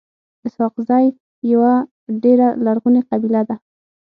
اسحق 0.45 0.75
زی 0.87 1.05
يوه 1.51 1.73
ډيره 2.23 2.47
لرغوني 2.65 3.01
قبیله 3.09 3.41
ده. 3.49 3.55